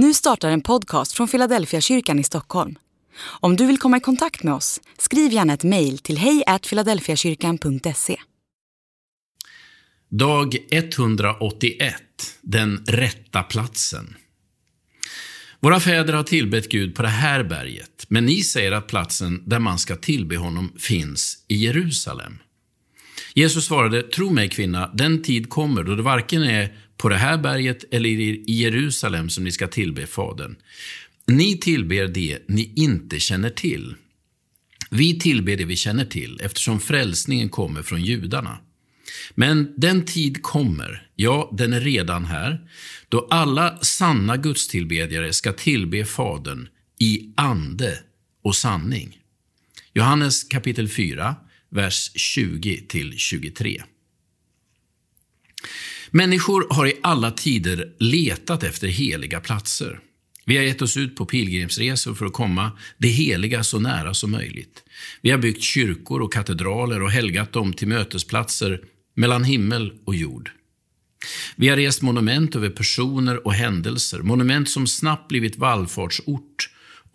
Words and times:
Nu 0.00 0.14
startar 0.14 0.50
en 0.50 0.60
podcast 0.60 1.12
från 1.12 1.28
Philadelphia 1.28 1.80
kyrkan 1.80 2.18
i 2.18 2.24
Stockholm. 2.24 2.78
Om 3.20 3.56
du 3.56 3.66
vill 3.66 3.78
komma 3.78 3.96
i 3.96 4.00
kontakt 4.00 4.42
med 4.42 4.54
oss, 4.54 4.80
skriv 4.98 5.32
gärna 5.32 5.54
ett 5.54 5.64
mejl 5.64 5.98
till 5.98 6.18
hejfiladelfiakyrkan.se. 6.18 8.16
Dag 10.08 10.56
181, 10.70 11.94
den 12.42 12.84
rätta 12.86 13.42
platsen. 13.42 14.16
Våra 15.60 15.80
fäder 15.80 16.12
har 16.12 16.22
tillbett 16.22 16.68
Gud 16.68 16.94
på 16.94 17.02
det 17.02 17.08
här 17.08 17.44
berget, 17.44 18.06
men 18.08 18.24
ni 18.24 18.42
säger 18.42 18.72
att 18.72 18.86
platsen 18.86 19.42
där 19.46 19.58
man 19.58 19.78
ska 19.78 19.96
tillbe 19.96 20.36
honom 20.36 20.72
finns 20.78 21.44
i 21.48 21.56
Jerusalem. 21.56 22.38
Jesus 23.38 23.64
svarade, 23.64 24.02
tro 24.02 24.30
mig 24.30 24.48
kvinna, 24.48 24.90
den 24.94 25.22
tid 25.22 25.48
kommer 25.48 25.82
då 25.82 25.94
det 25.94 26.02
varken 26.02 26.42
är 26.42 26.76
på 26.96 27.08
det 27.08 27.16
här 27.16 27.38
berget 27.38 27.84
eller 27.90 28.08
i 28.08 28.44
Jerusalem 28.46 29.28
som 29.28 29.44
ni 29.44 29.52
ska 29.52 29.66
tillbe 29.66 30.06
Fadern. 30.06 30.56
Ni 31.26 31.58
tillber 31.58 32.08
det 32.08 32.38
ni 32.48 32.72
inte 32.76 33.20
känner 33.20 33.50
till. 33.50 33.94
Vi 34.90 35.18
tillber 35.18 35.56
det 35.56 35.64
vi 35.64 35.76
känner 35.76 36.04
till, 36.04 36.40
eftersom 36.42 36.80
frälsningen 36.80 37.48
kommer 37.48 37.82
från 37.82 38.02
judarna. 38.02 38.58
Men 39.34 39.74
den 39.76 40.04
tid 40.04 40.42
kommer, 40.42 41.08
ja, 41.14 41.50
den 41.58 41.72
är 41.72 41.80
redan 41.80 42.24
här, 42.24 42.60
då 43.08 43.28
alla 43.30 43.78
sanna 43.78 44.36
gudstillbedjare 44.36 45.32
ska 45.32 45.52
tillbe 45.52 46.04
Fadern 46.04 46.68
i 46.98 47.32
ande 47.36 47.98
och 48.42 48.56
sanning. 48.56 49.18
Johannes 49.94 50.44
kapitel 50.44 50.88
4, 50.88 51.36
vers 51.70 52.10
20-23. 52.14 53.82
Människor 56.10 56.66
har 56.70 56.86
i 56.86 56.94
alla 57.02 57.30
tider 57.30 57.92
letat 57.98 58.62
efter 58.62 58.88
heliga 58.88 59.40
platser. 59.40 60.00
Vi 60.46 60.56
har 60.56 60.64
gett 60.64 60.82
oss 60.82 60.96
ut 60.96 61.16
på 61.16 61.26
pilgrimsresor 61.26 62.14
för 62.14 62.26
att 62.26 62.32
komma 62.32 62.72
det 62.98 63.08
heliga 63.08 63.64
så 63.64 63.80
nära 63.80 64.14
som 64.14 64.30
möjligt. 64.30 64.82
Vi 65.22 65.30
har 65.30 65.38
byggt 65.38 65.62
kyrkor 65.62 66.20
och 66.20 66.32
katedraler 66.32 67.02
och 67.02 67.10
helgat 67.10 67.52
dem 67.52 67.72
till 67.72 67.88
mötesplatser 67.88 68.80
mellan 69.14 69.44
himmel 69.44 69.92
och 70.04 70.14
jord. 70.14 70.50
Vi 71.56 71.68
har 71.68 71.76
rest 71.76 72.02
monument 72.02 72.56
över 72.56 72.70
personer 72.70 73.46
och 73.46 73.52
händelser, 73.52 74.18
monument 74.18 74.70
som 74.70 74.86
snabbt 74.86 75.28
blivit 75.28 75.56
vallfartsort 75.56 76.67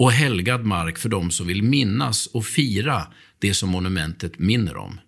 och 0.03 0.11
helgad 0.11 0.65
mark 0.65 0.97
för 0.97 1.09
dem 1.09 1.31
som 1.31 1.47
vill 1.47 1.63
minnas 1.63 2.27
och 2.27 2.45
fira 2.45 3.07
det 3.39 3.53
som 3.53 3.69
monumentet 3.69 4.39
minner 4.39 4.77
om. 4.77 4.99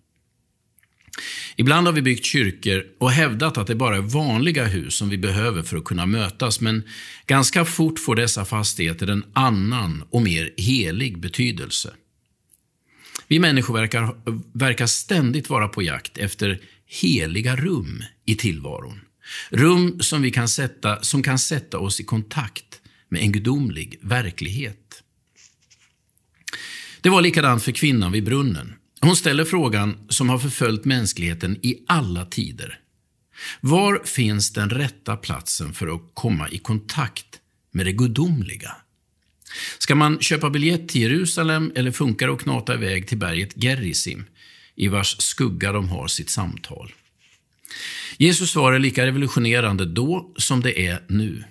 Ibland 1.55 1.87
har 1.87 1.93
vi 1.93 2.01
byggt 2.01 2.25
kyrkor 2.25 2.85
och 2.99 3.11
hävdat 3.11 3.57
att 3.57 3.67
det 3.67 3.75
bara 3.75 3.97
är 3.97 4.01
vanliga 4.01 4.65
hus 4.65 4.97
som 4.97 5.09
vi 5.09 5.17
behöver 5.17 5.63
för 5.63 5.77
att 5.77 5.83
kunna 5.83 6.05
mötas, 6.05 6.61
men 6.61 6.83
ganska 7.27 7.65
fort 7.65 7.99
får 7.99 8.15
dessa 8.15 8.45
fastigheter 8.45 9.07
en 9.07 9.25
annan 9.33 10.03
och 10.09 10.21
mer 10.21 10.53
helig 10.57 11.19
betydelse. 11.19 11.93
Vi 13.27 13.39
människor 13.39 13.73
verkar, 13.73 14.15
verkar 14.53 14.87
ständigt 14.87 15.49
vara 15.49 15.67
på 15.67 15.81
jakt 15.81 16.17
efter 16.17 16.59
heliga 16.85 17.55
rum 17.55 18.03
i 18.25 18.35
tillvaron. 18.35 18.99
Rum 19.49 19.99
som, 19.99 20.21
vi 20.21 20.31
kan 20.31 20.47
sätta, 20.47 21.01
som 21.01 21.23
kan 21.23 21.39
sätta 21.39 21.79
oss 21.79 21.99
i 21.99 22.03
kontakt 22.03 22.74
med 23.09 23.21
en 23.21 23.31
gudomlig 23.31 23.99
verklighet. 24.01 25.03
Det 27.01 27.09
var 27.09 27.21
likadant 27.21 27.63
för 27.63 27.71
kvinnan 27.71 28.11
vid 28.11 28.23
brunnen. 28.23 28.73
Hon 29.01 29.15
ställer 29.15 29.45
frågan 29.45 29.97
som 30.09 30.29
har 30.29 30.39
förföljt 30.39 30.85
mänskligheten 30.85 31.57
i 31.61 31.77
alla 31.87 32.25
tider. 32.25 32.79
Var 33.61 34.01
finns 34.05 34.53
den 34.53 34.69
rätta 34.69 35.17
platsen 35.17 35.73
för 35.73 35.95
att 35.95 36.01
komma 36.13 36.49
i 36.49 36.57
kontakt 36.57 37.39
med 37.71 37.85
det 37.85 37.91
gudomliga? 37.91 38.75
Ska 39.77 39.95
man 39.95 40.19
köpa 40.19 40.49
biljett 40.49 40.89
till 40.89 41.01
Jerusalem 41.01 41.71
eller 41.75 41.91
funkar 41.91 42.27
det 42.27 42.33
att 42.33 42.41
knata 42.41 42.73
iväg 42.73 43.07
till 43.07 43.17
berget 43.17 43.63
Gerizim, 43.63 44.25
i 44.75 44.87
vars 44.87 45.17
skugga 45.19 45.71
de 45.71 45.89
har 45.89 46.07
sitt 46.07 46.29
samtal? 46.29 46.93
Jesus 48.17 48.51
svar 48.51 48.73
är 48.73 48.79
lika 48.79 49.05
revolutionerande 49.05 49.85
då 49.85 50.33
som 50.37 50.61
det 50.61 50.87
är 50.87 51.03
nu. 51.07 51.43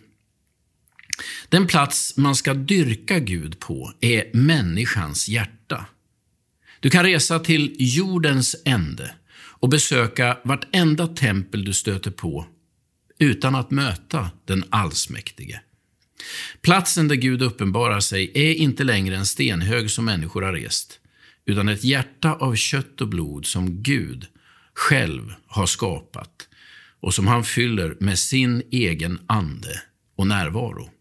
Den 1.54 1.66
plats 1.66 2.16
man 2.16 2.37
ska 2.37 2.54
dyrka 2.54 3.19
Gud 3.19 3.60
på 3.60 3.92
är 4.00 4.31
människans 4.32 5.28
hjärta. 5.28 5.87
Du 6.81 6.91
kan 6.91 7.04
resa 7.04 7.38
till 7.38 7.76
jordens 7.78 8.56
ände 8.65 9.15
och 9.37 9.69
besöka 9.69 10.38
vartenda 10.44 11.06
tempel 11.06 11.65
du 11.65 11.72
stöter 11.72 12.10
på 12.10 12.47
utan 13.19 13.54
att 13.54 13.70
möta 13.70 14.31
den 14.44 14.65
allsmäktige. 14.70 15.60
Platsen 16.62 17.09
där 17.09 17.16
Gud 17.16 17.42
uppenbarar 17.42 18.00
sig 18.00 18.31
är 18.34 18.54
inte 18.54 18.84
längre 18.84 19.16
en 19.16 19.26
stenhög 19.26 19.91
som 19.91 20.04
människor 20.04 20.42
har 20.42 20.53
rest, 20.53 21.00
utan 21.47 21.69
ett 21.69 21.84
hjärta 21.84 22.32
av 22.34 22.54
kött 22.54 23.00
och 23.00 23.09
blod 23.09 23.47
som 23.47 23.82
Gud 23.82 24.26
själv 24.75 25.34
har 25.47 25.66
skapat 25.66 26.48
och 27.00 27.15
som 27.15 27.26
han 27.26 27.44
fyller 27.44 27.97
med 28.00 28.19
sin 28.19 28.62
egen 28.71 29.19
ande 29.26 29.82
och 30.16 30.26
närvaro. 30.26 30.94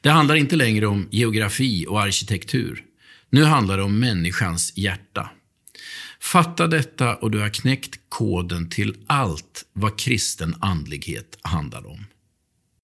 Det 0.00 0.08
handlar 0.08 0.34
inte 0.34 0.56
längre 0.56 0.86
om 0.86 1.08
geografi 1.10 1.86
och 1.88 2.02
arkitektur. 2.02 2.84
Nu 3.30 3.44
handlar 3.44 3.76
det 3.76 3.82
om 3.82 4.00
människans 4.00 4.72
hjärta. 4.76 5.30
Fatta 6.20 6.66
detta 6.66 7.16
och 7.16 7.30
du 7.30 7.40
har 7.40 7.48
knäckt 7.48 8.00
koden 8.08 8.68
till 8.68 8.96
allt 9.06 9.64
vad 9.72 9.98
kristen 9.98 10.54
andlighet 10.60 11.38
handlar 11.42 11.86
om. 11.86 12.06